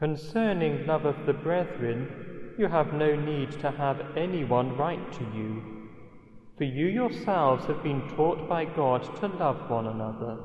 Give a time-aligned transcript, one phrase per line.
[0.00, 5.62] Concerning love of the brethren, you have no need to have anyone write to you,
[6.56, 10.38] for you yourselves have been taught by God to love one another.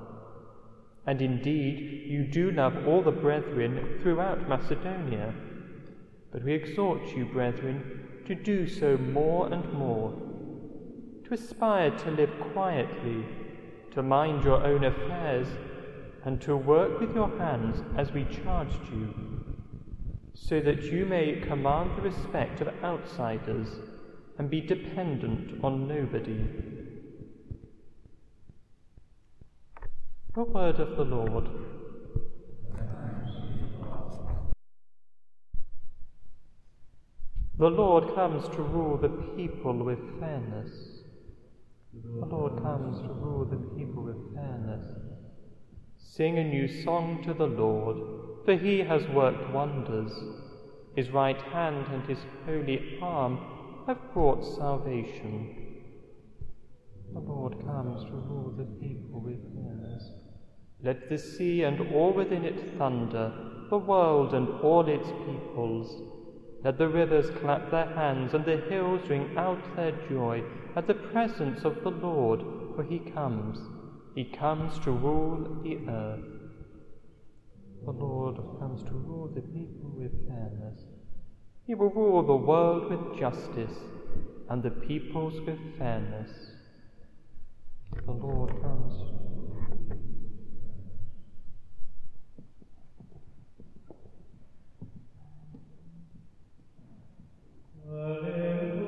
[1.08, 5.34] And indeed, you do love all the brethren throughout Macedonia.
[6.34, 10.12] But we exhort you, brethren, to do so more and more,
[11.24, 13.24] to aspire to live quietly,
[13.92, 15.48] to mind your own affairs,
[16.26, 19.36] and to work with your hands as we charged you
[20.36, 23.70] so that you may command the respect of outsiders
[24.38, 26.46] and be dependent on nobody.
[30.34, 31.48] The word of the Lord.
[37.58, 41.00] The Lord comes to rule the people with fairness.
[41.94, 45.05] The Lord comes to rule the people with fairness.
[46.06, 48.16] Sing a new song to the Lord
[48.46, 50.12] for he has worked wonders.
[50.96, 53.40] His right hand and his holy arm
[53.88, 55.82] have brought salvation.
[57.12, 60.12] The Lord comes to rule the people with fairness.
[60.84, 63.34] Let the sea and all within it thunder,
[63.70, 66.12] the world and all its peoples.
[66.64, 70.44] Let the rivers clap their hands and the hills ring out their joy
[70.76, 72.42] at the presence of the Lord,
[72.76, 73.58] for he comes.
[74.16, 76.24] He comes to rule the earth.
[77.84, 80.80] The Lord comes to rule the people with fairness.
[81.68, 83.78] He will rule the world with justice
[84.50, 86.32] and the peoples with fairness.
[88.06, 88.94] The Lord comes.
[97.86, 98.85] Alleluia.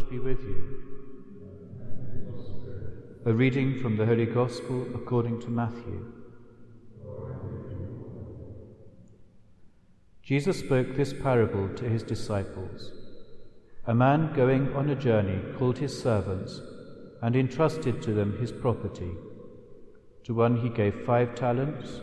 [0.00, 0.78] Lord be with you.
[3.26, 6.12] A reading from the Holy Gospel according to Matthew.
[10.22, 12.92] Jesus spoke this parable to his disciples.
[13.86, 16.60] A man going on a journey called his servants
[17.22, 19.10] and entrusted to them his property.
[20.24, 22.00] To one he gave five talents,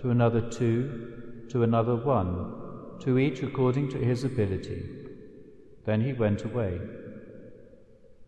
[0.00, 4.88] to another two, to another one, to each according to his ability.
[5.84, 6.78] Then he went away.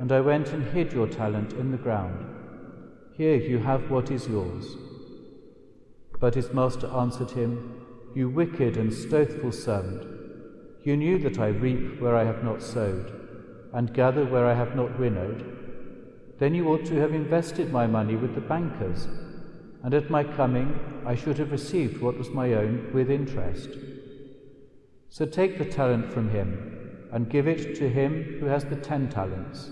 [0.00, 2.24] and I went and hid your talent in the ground.
[3.16, 4.76] Here you have what is yours.
[6.20, 10.06] But his master answered him, You wicked and slothful servant,
[10.84, 13.12] you knew that I reap where I have not sowed,
[13.72, 15.44] and gather where I have not winnowed.
[16.38, 19.08] Then you ought to have invested my money with the bankers,
[19.82, 23.70] and at my coming I should have received what was my own with interest.
[25.08, 29.08] So take the talent from him, and give it to him who has the ten
[29.08, 29.70] talents.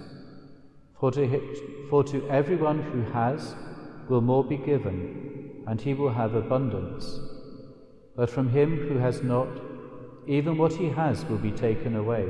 [0.99, 3.55] For to, for to everyone who has
[4.09, 7.19] will more be given and he will have abundance.
[8.15, 9.49] But from him who has not,
[10.26, 12.29] even what he has will be taken away.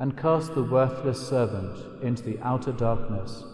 [0.00, 3.44] And cast the worthless servant into the outer darkness.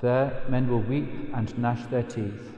[0.00, 2.52] There men will weep and gnash their teeth.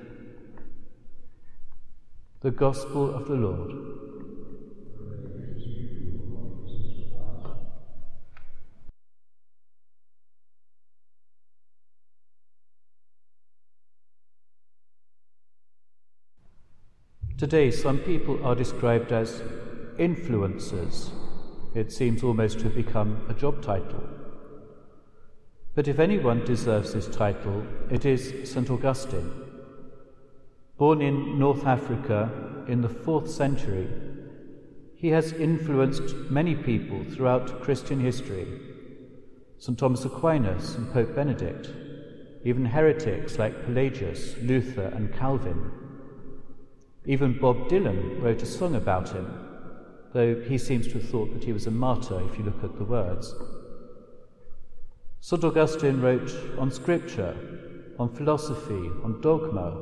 [2.40, 4.13] The Gospel of the Lord.
[17.36, 19.42] Today, some people are described as
[19.98, 21.10] influencers.
[21.74, 24.04] It seems almost to have become a job title.
[25.74, 28.70] But if anyone deserves this title, it is St.
[28.70, 29.32] Augustine.
[30.78, 33.88] Born in North Africa in the fourth century,
[34.94, 38.46] he has influenced many people throughout Christian history.
[39.58, 39.76] St.
[39.76, 41.68] Thomas Aquinas and Pope Benedict,
[42.44, 45.83] even heretics like Pelagius, Luther, and Calvin
[47.06, 49.26] even Bob Dylan wrote a song about him,
[50.12, 52.78] though he seems to have thought that he was a martyr if you look at
[52.78, 53.34] the words.
[55.20, 55.44] St.
[55.44, 57.36] Augustine wrote on scripture,
[57.98, 59.74] on philosophy, on dogma,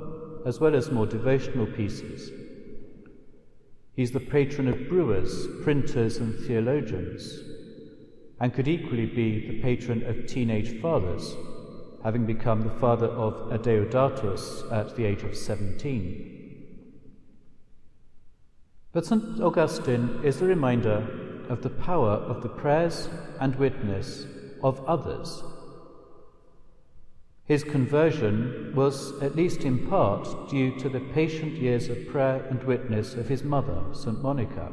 [0.46, 2.30] as well as more devotional pieces.
[3.94, 7.40] He's the patron of brewers, printers, and theologians,
[8.40, 11.36] and could equally be the patron of teenage fathers,
[12.02, 16.31] having become the father of Adeodatus at the age of 17.
[18.92, 19.40] But St.
[19.40, 21.06] Augustine is a reminder
[21.48, 23.08] of the power of the prayers
[23.40, 24.26] and witness
[24.62, 25.42] of others.
[27.44, 32.62] His conversion was, at least in part, due to the patient years of prayer and
[32.64, 34.22] witness of his mother, St.
[34.22, 34.70] Monica.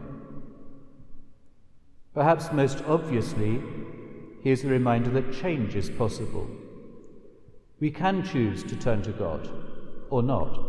[2.14, 3.62] Perhaps most obviously,
[4.44, 6.48] he is a reminder that change is possible.
[7.80, 9.50] We can choose to turn to God
[10.10, 10.60] or not.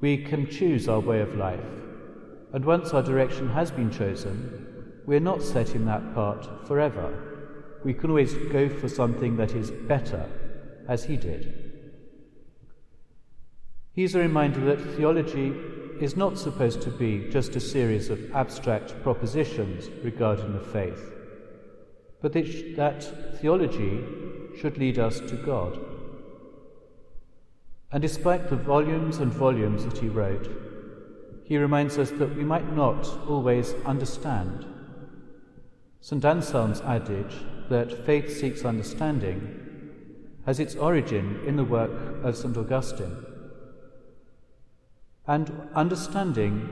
[0.00, 1.60] We can choose our way of life
[2.52, 7.78] and once our direction has been chosen, we're not set in that part forever.
[7.84, 10.28] We can always go for something that is better,
[10.88, 11.70] as he did.
[13.92, 15.54] He's a reminder that theology
[16.00, 21.12] is not supposed to be just a series of abstract propositions regarding the faith,
[22.22, 24.04] but that theology
[24.58, 25.78] should lead us to God.
[27.92, 30.69] And despite the volumes and volumes that he wrote,
[31.50, 34.64] he reminds us that we might not always understand.
[36.00, 36.24] St.
[36.24, 37.34] Anselm's adage
[37.68, 41.90] that faith seeks understanding has its origin in the work
[42.22, 42.56] of St.
[42.56, 43.16] Augustine.
[45.26, 46.68] And understanding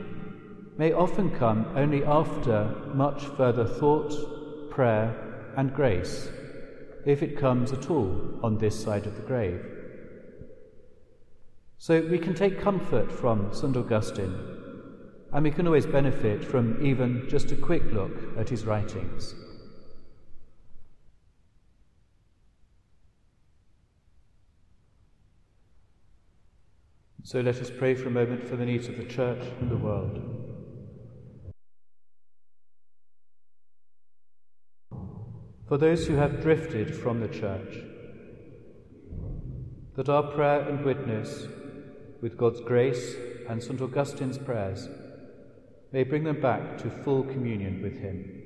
[0.77, 6.31] may often come only after much further thought, prayer, and grace,
[7.05, 9.61] if it comes at all on this side of the grave.
[11.79, 13.77] So we can take comfort from St.
[13.77, 14.58] Augustine
[15.33, 19.35] and we can always benefit from even just a quick look at his writings.
[27.25, 29.77] So let us pray for a moment for the needs of the Church and the
[29.77, 30.19] world.
[35.69, 37.85] For those who have drifted from the church,
[39.97, 41.47] that our prayer and witness,
[42.23, 43.15] with God's grace
[43.47, 43.79] and St.
[43.83, 44.89] Augustine's prayers,
[45.93, 48.39] may bring them back to full communion with Him.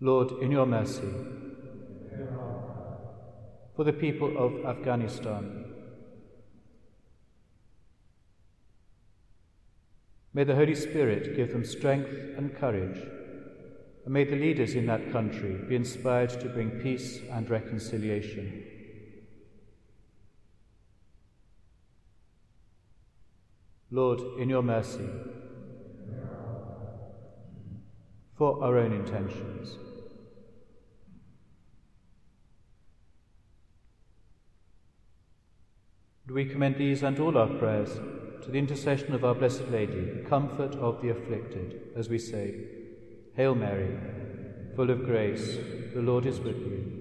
[0.00, 1.12] Lord, in your mercy,
[3.74, 5.64] for the people of Afghanistan,
[10.32, 12.98] may the Holy Spirit give them strength and courage,
[14.04, 18.77] and may the leaders in that country be inspired to bring peace and reconciliation.
[23.90, 25.08] Lord, in your mercy,
[28.36, 29.78] for our own intentions.
[36.28, 37.94] We commend these and all our prayers
[38.44, 42.54] to the intercession of our Blessed Lady, comfort of the afflicted, as we say,
[43.34, 43.98] Hail Mary,
[44.76, 45.56] full of grace,
[45.94, 46.98] the Lord is with you.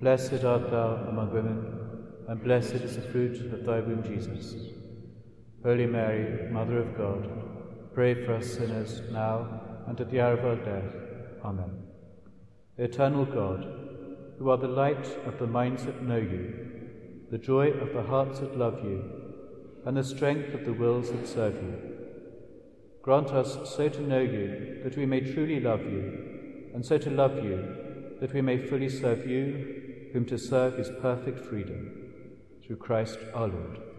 [0.00, 4.54] Blessed art thou among women, and blessed is the fruit of thy womb, Jesus.
[5.64, 7.26] Holy Mary, Mother of God,
[7.94, 10.94] pray for us sinners now and at the hour of our death.
[11.42, 11.84] Amen.
[12.76, 13.66] Eternal God,
[14.38, 16.52] who are the light of the minds that know you,
[17.30, 19.10] the joy of the hearts that love you,
[19.86, 21.78] and the strength of the wills that serve you.
[23.00, 27.08] Grant us so to know you that we may truly love you, and so to
[27.08, 31.90] love you that we may fully serve you, whom to serve is perfect freedom.
[32.66, 33.93] Through Christ our Lord.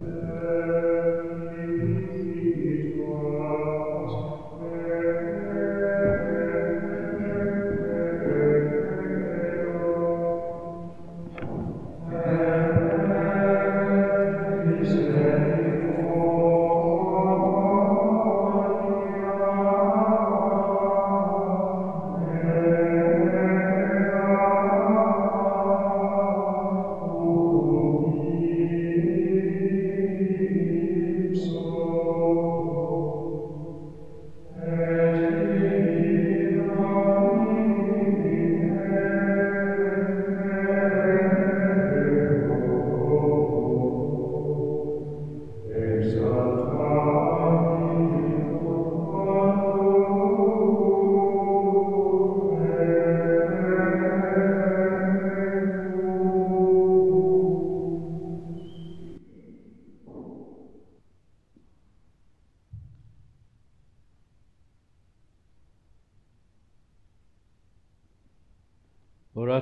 [0.00, 0.77] Amen.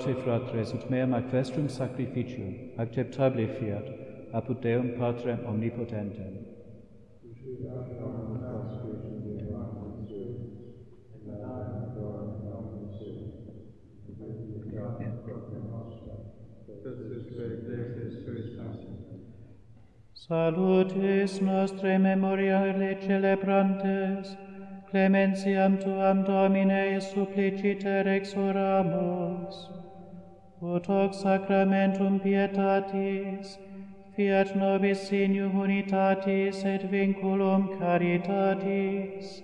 [0.07, 3.87] voce fratres ut meam ac vestrum sacrificium acceptabile fiat
[4.33, 6.33] apud Deum Patrem omnipotentem.
[20.15, 24.37] Salutis nostre memoriale celebrantes,
[24.91, 29.86] clementiam tuam Domine suppliciter exoramus
[30.75, 33.57] ut hoc sacramentum pietatis,
[34.17, 39.43] fiat nobis signum unitatis et vinculum caritatis,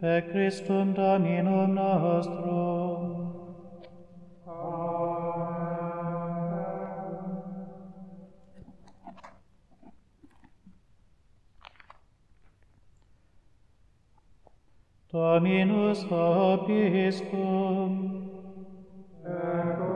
[0.00, 3.30] per Christum Dominum nostrum.
[15.12, 17.92] Dominus vobiscum.
[19.26, 19.89] Amen.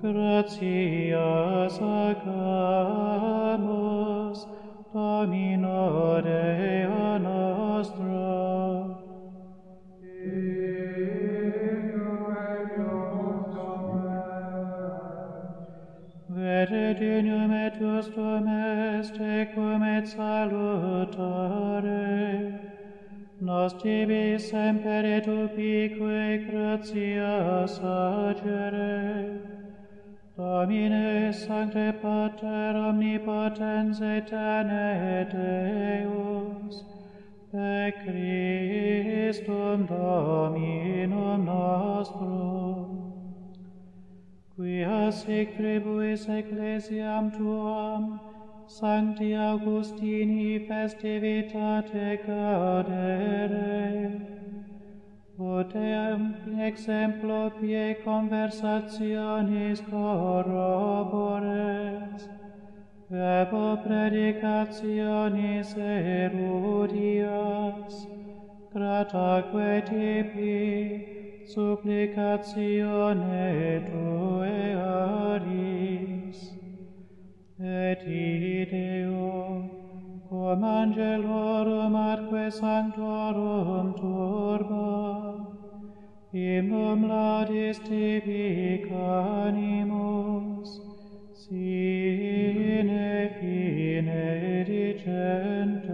[0.00, 3.18] Gratias agamus
[4.92, 7.17] Domino Deus.
[20.14, 21.28] salutare,
[23.40, 29.38] nos tibi semper et ubique gratia sagere,
[30.36, 36.84] Domine Sancte Pater Omnipotens Eterne Deus,
[37.50, 42.88] per Christum Dominum nostrum,
[44.54, 48.20] quia sic tribuis ecclesiam tuam,
[48.68, 54.20] Sancti Augustini festivitate cadere,
[55.38, 60.52] poteam exemplo pie conversationis corrobores,
[63.08, 66.86] verbo predicationis erudias,
[68.74, 70.60] grataque tibi,
[71.46, 73.48] supplicatione
[73.88, 74.77] tuae
[77.68, 79.68] et ideo,
[80.28, 84.88] cum angelorum atque sanctorum turba,
[86.32, 90.70] himnum laudis tibi canimus,
[91.42, 95.87] sine fine dicent,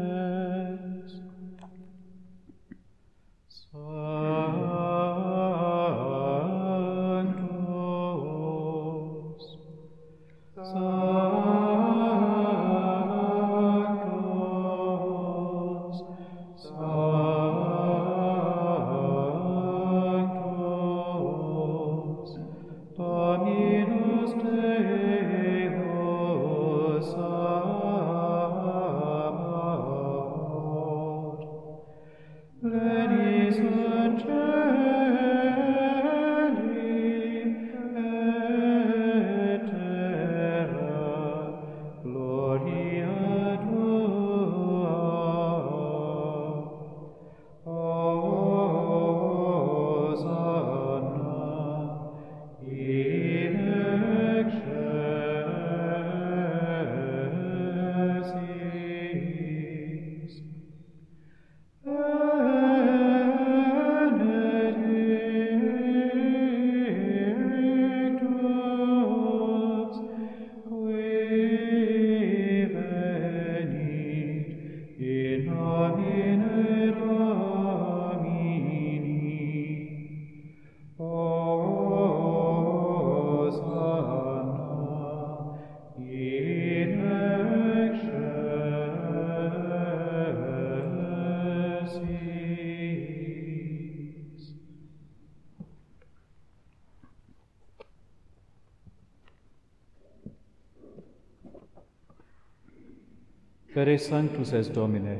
[103.75, 105.19] Pere sanctus est Domine,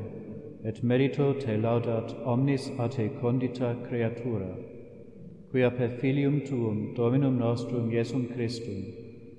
[0.63, 4.47] et merito te laudat omnis a te condita creatura,
[5.51, 8.79] quia per filium tuum, Dominum nostrum Iesum Christum,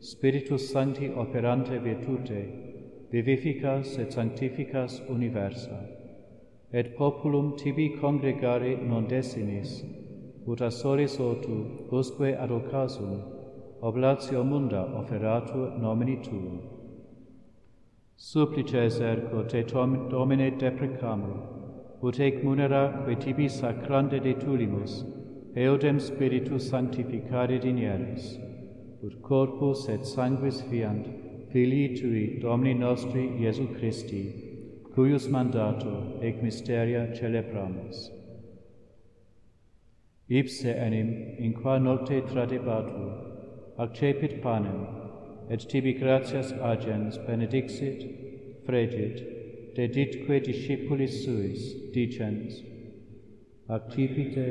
[0.02, 2.42] Spiritus Sancti operante virtute,
[3.10, 5.80] vivificas et sanctificas universa,
[6.70, 9.82] et populum tibi congregare non desinis,
[10.46, 13.22] ut a solis otu, usque ad occasum,
[13.80, 16.75] oblatio munda offeratur nomini tuum.
[18.18, 25.04] Supplices ergo te tom, domine deprecamur, ut ec munera que tibi sacrande detulimus,
[25.54, 28.38] eodem spiritus sanctificare dinieris,
[29.04, 31.06] ut corpus et sanguis fiant,
[31.52, 34.22] Filii tui, Domini nostri, Iesu Christi,
[34.94, 38.10] cuius mandato ec mysteria celebramus.
[40.28, 43.12] Ipse enim, in qua nocte tradebatur,
[43.78, 45.05] accepit panem,
[45.50, 48.06] et tibi gratias agens benedixit,
[48.66, 49.22] fregit,
[49.76, 52.62] deditque discipulis suis, dicens,
[53.68, 54.46] activite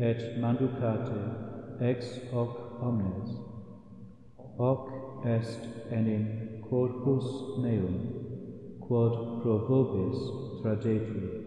[0.00, 1.18] et manducate
[1.80, 3.38] ex hoc omnes.
[4.58, 6.26] Hoc est enim
[6.68, 7.26] corpus
[7.62, 7.98] meum,
[8.80, 10.18] quod pro vobis
[10.62, 11.45] tradetur.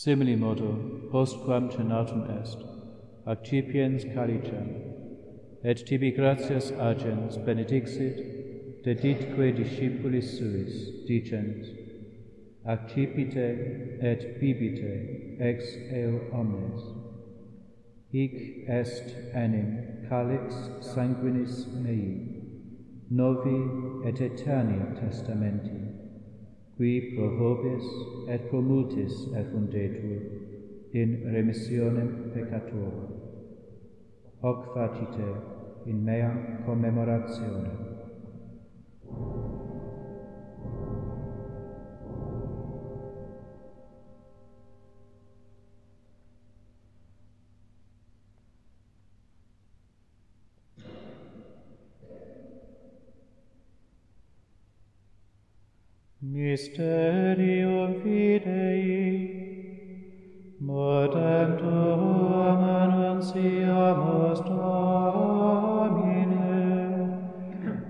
[0.00, 0.68] Simili modo,
[1.12, 2.56] postquam cenatum est,
[3.26, 4.68] accipiens calicem,
[5.62, 8.16] et tibi gratias agens benedixit,
[8.82, 11.66] deditque discipulis suis, dicens,
[12.64, 13.46] accipite
[14.00, 16.80] et bibite ex eo omnes.
[18.10, 19.68] Hic est enim
[20.08, 22.06] calix sanguinis mei,
[23.10, 25.89] novi et eterni testamenti,
[26.80, 27.86] qui pro vobis
[28.32, 30.20] et commutis effundetur
[31.00, 33.10] in remissionem peccatorum.
[34.40, 35.28] Hoc facite
[35.84, 36.30] in mea
[36.64, 37.99] commemorationem.
[56.60, 58.84] mysterium fidei,
[60.60, 66.04] modem tuum annunciamus Domine,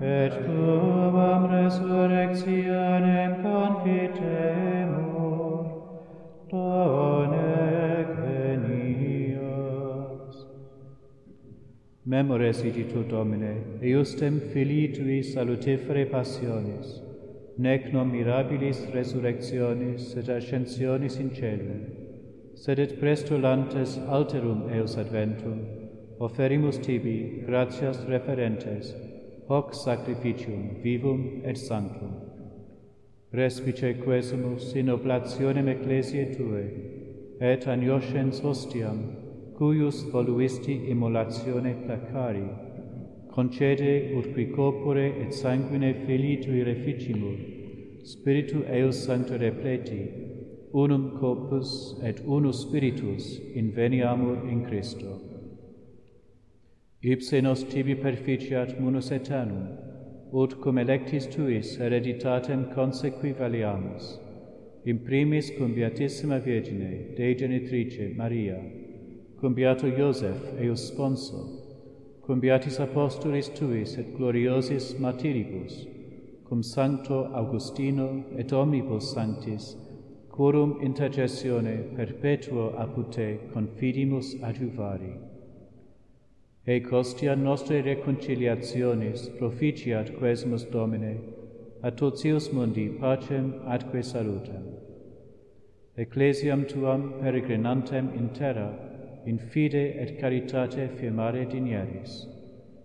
[0.01, 4.79] et tuum resurrectionem confitemur,
[6.49, 7.53] Done
[8.23, 9.67] venias.
[12.05, 17.10] Memores igitur Domine, eustem filii tui salutifere passionis,
[17.59, 21.77] nec non mirabilis resurrectionis et ascensionis in cielo,
[22.55, 25.61] sed et prestulantes alterum eos adventum,
[26.21, 28.95] offerimus tibi gratias referentes,
[29.49, 32.13] hoc sacrificium vivum et sanctum.
[33.33, 36.65] Respice quesumus in oblationem ecclesiae Tue,
[37.41, 38.99] et anioscens hostiam,
[39.57, 42.45] cuius voluisti immolatione placari,
[43.35, 47.37] concede ut corpore et sanguine filii tui reficimur,
[48.05, 50.03] spiritu eus sancto repleti,
[50.73, 55.21] unum corpus et unus spiritus inveniamur in Christo.
[57.03, 59.69] Ipse nos tibi perficiat munus aeternum,
[60.33, 64.19] ut cum electis tuis hereditatem consequi valiamus,
[64.85, 68.59] in primis cum Beatissima Virgine, Dei Genitrice, Maria,
[69.41, 71.60] cum Beato Iosef, eus sponsor,
[72.31, 75.73] cum beatis apostolis tuis et gloriosis martiribus,
[76.49, 79.75] cum sancto Augustino et omnibus sanctis,
[80.31, 85.11] quorum intercessione perpetuo apud te confidimus adjuvari.
[86.65, 91.17] E costia nostre reconciliationis proficiat quesmus Domine,
[91.83, 94.71] a totius mundi pacem atque salutem.
[95.97, 98.90] Ecclesiam tuam peregrinantem in terra,
[99.27, 102.27] in fide et caritate firmare dinieris,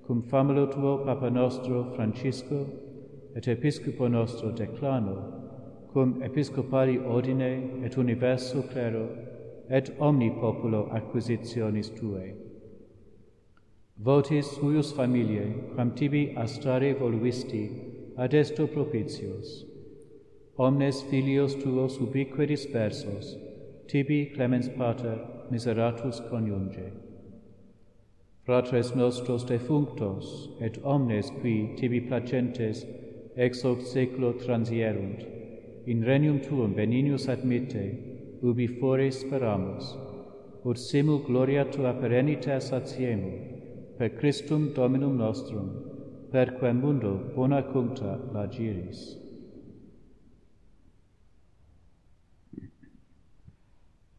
[0.06, 2.68] cum famulo tuo Papa nostro Francisco,
[3.36, 5.18] et Episcopo nostro Declano,
[5.92, 9.10] cum Episcopari ordine et universo clero,
[9.70, 12.36] et omni populo acquisitionis tuae.
[13.98, 17.70] Votis suius familiae, quam tibi astrare voluisti,
[18.18, 19.66] ad esto propitios.
[20.58, 23.38] Omnes filios tuos ubique dispersos,
[23.88, 26.92] tibi clemens pater, miseratus coniunge.
[28.46, 32.86] Fratres nostros defunctos, et omnes qui tibi placentes
[33.36, 35.26] ex hoc seculo transierunt,
[35.88, 37.86] in regnum tuum beninius admitte,
[38.42, 39.96] ubi fore speramus,
[40.64, 43.40] ut simul gloria tua perenitas aciemur,
[43.98, 45.70] per Christum Dominum nostrum,
[46.32, 49.25] per quem mundo bona cuncta lagiris.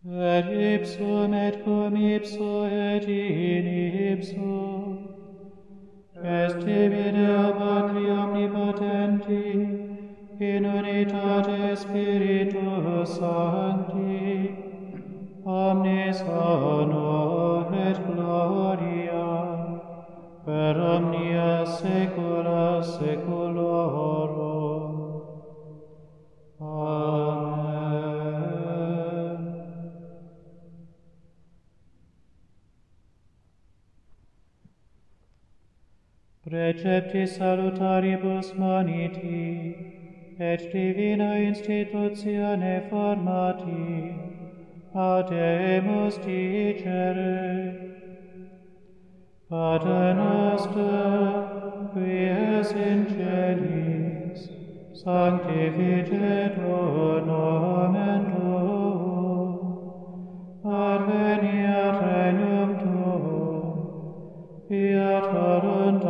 [0.08, 3.66] et ipsum et cum ipso et in
[4.12, 4.98] ipso,
[6.22, 9.46] est divina patria omnipotenti,
[10.38, 14.54] in unitate Spiritus Sancti,
[15.44, 19.26] omnis honor et gloria,
[20.44, 24.25] per omnia saecula saeculorum.
[36.48, 39.74] precepti salutaribus maniti,
[40.38, 44.14] et divina institutione formati,
[44.94, 47.80] ad emus dicere.
[49.48, 54.48] Pater noster, qui es in celis,
[55.02, 59.50] sanctificetur nomen tuum,
[60.64, 63.76] adveniat regnum tuum,
[64.68, 66.05] fiat voluntas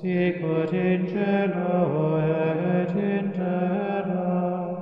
[0.00, 4.76] sicut in cielo et in terra,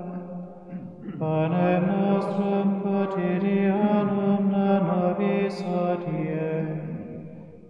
[1.18, 6.54] panem nostrum quotidianum da nobis odie,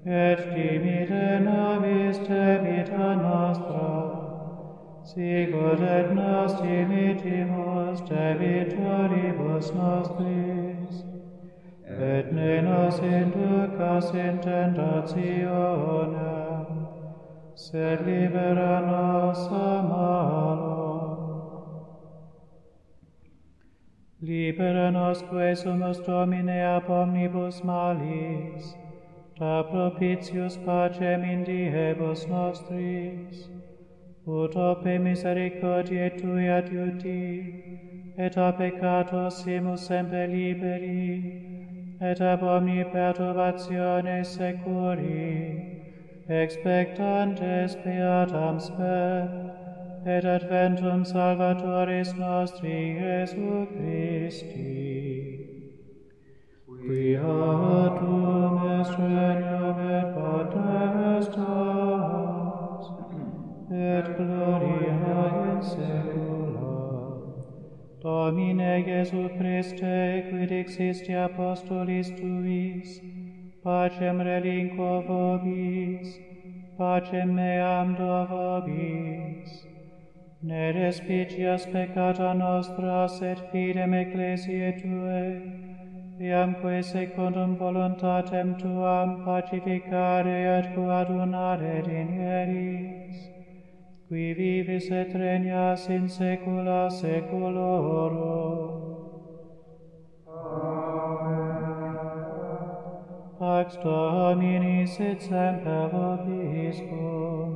[0.07, 3.91] et dimite nobis debita nostra,
[5.05, 11.05] sicut et nos dimitimus debitoribus nostris,
[11.87, 16.44] et ne nos inducas in tentationem,
[17.57, 20.75] sed libera nos a malo.
[24.21, 28.75] Libera nos quae sumus Domine ab omnibus malis,
[29.39, 33.49] da propitius pacem in diebus nostris,
[34.27, 44.25] ut ope misericordiae tui adiuti, et a peccatos simus semper liberi, et ab omni perturbatione
[44.25, 45.84] securi,
[46.29, 49.29] expectantes beatam sper,
[50.07, 55.05] et adventum Salvatoris nostri Jesu Christi.
[56.67, 61.35] Qui adum est regnum et potestas,
[63.71, 64.93] et gloria
[65.53, 66.75] in saecula.
[68.03, 73.01] Domine Jesu Christe, quid existi apostolis tuis,
[73.65, 76.09] pacem relinquo vobis,
[76.77, 79.51] pacem meam do vobis.
[80.43, 85.23] Ne respicias peccata nostra, sed fidem ecclesiae Tue,
[86.21, 93.17] iamque secundum voluntatem Tuam pacificare et coadunare dinieris,
[94.09, 98.84] qui vivis et regnas in saecula saeculorum.
[103.45, 107.49] Pax Domini sit semper vobiscum.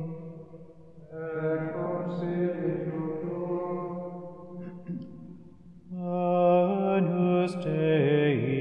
[1.11, 3.07] Et consiglio
[6.95, 8.58] Agnus Dei,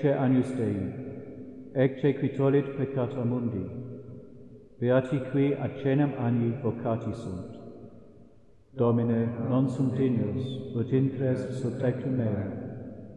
[0.00, 0.92] Ecce agnus Dei,
[1.72, 3.62] ecce qui tollit peccata mundi,
[4.78, 7.58] beati qui ad cenam agni vocati sunt.
[8.70, 12.50] Domine, non sum dignus, ut intres subjectum meum,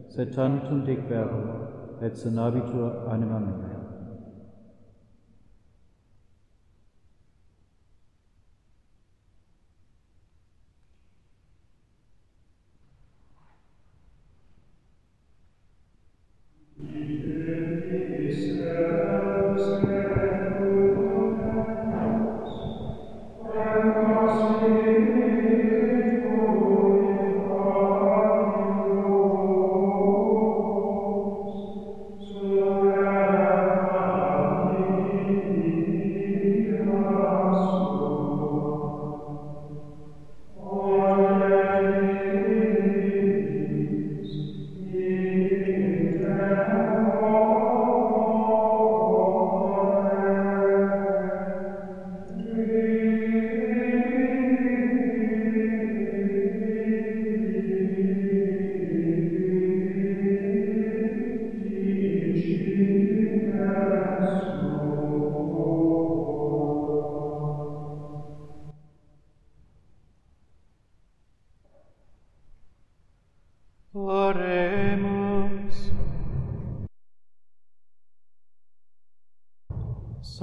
[0.08, 1.48] sed tantum dic verbum,
[2.02, 3.73] et sanabitur anima mea.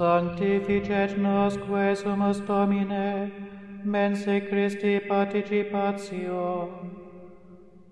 [0.02, 3.30] Sanctificet nos nosque sumus Domine,
[3.84, 6.68] mense Christi participatio,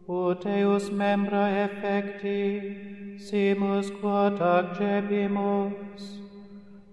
[0.09, 6.03] ut eus membra effecti, simus quod accepimus,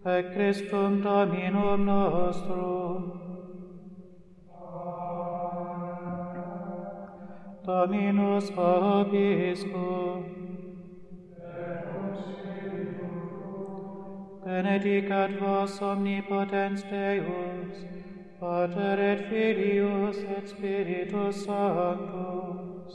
[0.04, 3.02] per Christum Dominum nostrum.
[7.66, 10.37] Dominus vobiscum.
[14.48, 17.76] benedicat vos omnipotens Deus,
[18.40, 22.94] Pater et Filius et Spiritus Sanctus.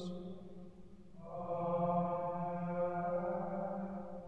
[1.21, 2.23] Amen.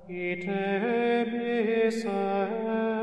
[0.08, 2.93] Ite missa